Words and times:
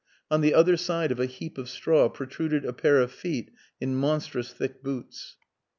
On 0.31 0.41
the 0.41 0.55
other 0.55 0.77
side 0.77 1.11
of 1.11 1.19
a 1.19 1.27
heap 1.27 1.59
of 1.59 1.69
straw 1.69 2.09
protruded 2.09 2.65
a 2.65 2.73
pair 2.73 2.97
of 2.99 3.11
feet 3.11 3.51
in 3.79 3.93
monstrous 3.95 4.51
thick 4.51 4.81
boots. 4.81 5.37